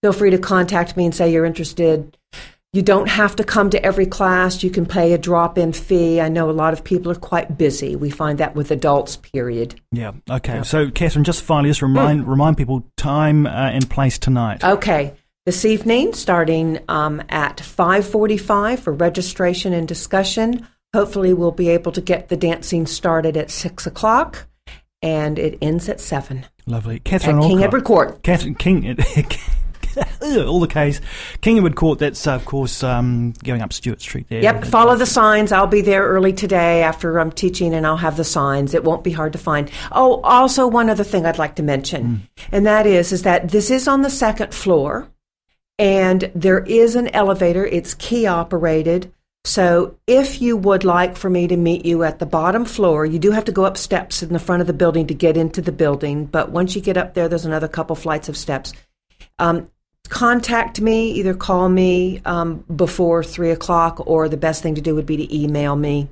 feel 0.03 0.13
free 0.13 0.31
to 0.31 0.39
contact 0.39 0.97
me 0.97 1.05
and 1.05 1.15
say 1.15 1.33
you're 1.33 1.45
interested. 1.45 2.17
You 2.73 2.83
don't 2.83 3.09
have 3.09 3.35
to 3.37 3.45
come 3.45 3.71
to 3.71 3.85
every 3.85 4.07
class. 4.07 4.63
You 4.63 4.71
can 4.71 4.87
pay 4.87 5.13
a 5.13 5.19
drop 5.19 5.59
in 5.59 5.73
fee. 5.73 6.21
I 6.21 6.29
know 6.29 6.51
a 6.51 6.53
lot 6.53 6.73
of 6.73 6.85
people 6.85 7.11
are 7.11 7.17
quite 7.17 7.59
busy. 7.59 7.97
We 7.97 8.11
find 8.11 8.39
that 8.39 8.55
with 8.55 8.71
adults, 8.71 9.17
period. 9.17 9.81
Yeah. 9.91 10.13
Okay. 10.31 10.57
Yeah. 10.57 10.63
So, 10.63 10.91
Catherine, 10.91 11.25
just 11.25 11.43
finally, 11.43 11.71
just 11.71 11.83
remind, 11.83 12.25
mm. 12.25 12.29
remind 12.29 12.59
people 12.59 12.87
time 12.97 13.47
uh, 13.47 13.51
and 13.51 13.89
place 13.91 14.19
tonight. 14.19 14.63
Okay 14.63 15.15
this 15.49 15.65
evening, 15.65 16.13
starting 16.13 16.79
um, 16.89 17.23
at 17.31 17.57
5:45 17.57 18.81
for 18.81 18.93
registration 18.93 19.73
and 19.73 19.89
discussion. 19.89 20.69
Hopefully, 20.93 21.33
we'll 21.33 21.53
be 21.53 21.71
able 21.71 21.91
to 21.93 22.03
get 22.03 22.29
the 22.29 22.37
dancing 22.37 22.87
started 22.87 23.35
at 23.35 23.51
six 23.51 23.87
o'clock, 23.87 24.47
and 25.01 25.39
it 25.39 25.57
ends 25.63 25.89
at 25.89 26.03
seven. 26.03 26.45
Lovely, 26.67 26.99
Catherine. 27.01 27.39
At 27.39 27.45
King 27.45 27.65
Edward 27.65 27.85
Court. 27.85 28.23
Catherine 28.23 28.57
King. 28.57 28.95
all 30.23 30.61
the 30.61 30.69
case. 30.69 31.01
King 31.41 31.57
Edward 31.57 31.77
Court, 31.77 31.99
that's 31.99 32.27
uh, 32.27 32.35
of 32.35 32.45
course 32.45 32.83
um, 32.83 33.33
going 33.43 33.63
up 33.63 33.73
Stuart 33.73 34.03
Street 34.03 34.27
there. 34.29 34.43
Yep, 34.43 34.67
follow 34.67 34.97
the 34.97 35.07
signs. 35.07 35.51
I'll 35.51 35.67
be 35.67 35.81
there 35.81 36.07
early 36.07 36.35
today 36.35 36.83
after 36.83 37.19
I'm 37.19 37.33
teaching 37.33 37.73
and 37.73 37.87
I'll 37.87 37.97
have 37.97 38.19
the 38.19 38.25
signs. 38.25 38.75
It 38.75 38.85
won't 38.85 39.03
be 39.03 39.13
hard 39.13 39.33
to 39.33 39.39
find. 39.39 39.71
Oh, 39.93 40.21
also 40.21 40.67
one 40.67 40.91
other 40.91 41.05
thing 41.05 41.25
I'd 41.25 41.39
like 41.39 41.57
to 41.57 41.63
mention, 41.63 42.05
mm. 42.05 42.21
and 42.53 42.67
that 42.67 42.87
is 42.87 43.13
is 43.13 43.23
that 43.23 43.49
this 43.49 43.71
is 43.71 43.89
on 43.89 44.03
the 44.03 44.11
second 44.11 44.53
floor 44.53 45.09
and 45.79 46.31
there 46.35 46.61
is 46.61 46.97
an 46.97 47.09
elevator. 47.09 47.65
It's 47.65 47.95
key 47.95 48.27
operated. 48.27 49.13
So 49.45 49.97
if 50.07 50.43
you 50.43 50.57
would 50.57 50.85
like 50.85 51.17
for 51.17 51.31
me 51.31 51.47
to 51.47 51.57
meet 51.57 51.87
you 51.87 52.03
at 52.03 52.19
the 52.19 52.27
bottom 52.27 52.65
floor, 52.65 53.07
you 53.07 53.19
do 53.19 53.31
have 53.31 53.45
to 53.47 53.53
go 53.53 53.65
up 53.65 53.77
steps 53.77 54.23
in 54.23 54.33
the 54.33 54.39
front 54.39 54.61
of 54.61 54.67
the 54.67 54.73
building 54.73 55.07
to 55.07 55.15
get 55.15 55.37
into 55.37 55.63
the 55.63 55.73
building. 55.73 56.27
But 56.27 56.51
once 56.51 56.75
you 56.75 56.83
get 56.83 56.97
up 56.97 57.15
there, 57.15 57.29
there's 57.29 57.47
another 57.47 57.69
couple 57.69 57.97
flights 57.97 58.29
of 58.29 58.37
steps. 58.37 58.75
Um, 59.39 59.71
contact 60.09 60.81
me, 60.81 61.13
either 61.13 61.35
call 61.35 61.69
me 61.69 62.21
um, 62.25 62.65
before 62.75 63.23
three 63.23 63.51
o'clock, 63.51 64.07
or 64.07 64.29
the 64.29 64.37
best 64.37 64.63
thing 64.63 64.75
to 64.75 64.81
do 64.81 64.95
would 64.95 65.07
be 65.07 65.17
to 65.17 65.35
email 65.35 65.77
me, 65.77 66.09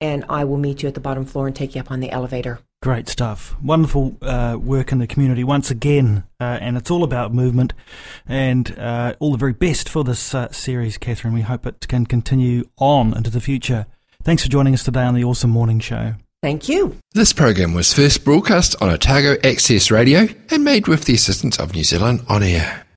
and 0.00 0.24
I 0.28 0.44
will 0.44 0.58
meet 0.58 0.82
you 0.82 0.88
at 0.88 0.94
the 0.94 1.00
bottom 1.00 1.24
floor 1.24 1.46
and 1.46 1.56
take 1.56 1.74
you 1.74 1.80
up 1.80 1.90
on 1.90 2.00
the 2.00 2.10
elevator. 2.10 2.60
Great 2.80 3.08
stuff. 3.08 3.56
Wonderful 3.60 4.16
uh, 4.22 4.56
work 4.60 4.92
in 4.92 4.98
the 4.98 5.06
community 5.08 5.42
once 5.42 5.70
again. 5.70 6.22
Uh, 6.38 6.58
and 6.60 6.76
it's 6.76 6.90
all 6.90 7.02
about 7.02 7.34
movement. 7.34 7.72
And 8.26 8.78
uh, 8.78 9.14
all 9.18 9.32
the 9.32 9.38
very 9.38 9.52
best 9.52 9.88
for 9.88 10.04
this 10.04 10.32
uh, 10.32 10.52
series, 10.52 10.96
Catherine. 10.96 11.34
We 11.34 11.40
hope 11.40 11.66
it 11.66 11.88
can 11.88 12.06
continue 12.06 12.68
on 12.76 13.16
into 13.16 13.30
the 13.30 13.40
future. 13.40 13.86
Thanks 14.22 14.44
for 14.44 14.48
joining 14.48 14.74
us 14.74 14.84
today 14.84 15.02
on 15.02 15.14
the 15.14 15.24
Awesome 15.24 15.50
Morning 15.50 15.80
Show. 15.80 16.14
Thank 16.40 16.68
you. 16.68 16.96
This 17.14 17.32
program 17.32 17.74
was 17.74 17.92
first 17.92 18.24
broadcast 18.24 18.76
on 18.80 18.90
Otago 18.90 19.36
Access 19.42 19.90
Radio 19.90 20.28
and 20.50 20.62
made 20.62 20.86
with 20.86 21.04
the 21.04 21.14
assistance 21.14 21.58
of 21.58 21.74
New 21.74 21.82
Zealand 21.82 22.22
On 22.28 22.44
Air. 22.44 22.84